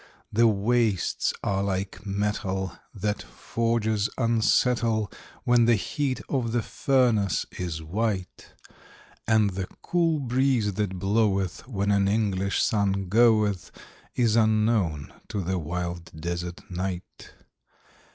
[0.33, 5.11] The wastes are like metal that forges unsettle
[5.43, 8.47] When the heat of the furnace is white;
[9.27, 13.69] And the cool breeze that bloweth when an English sun goeth,
[14.15, 17.35] Is unknown to the wild desert night.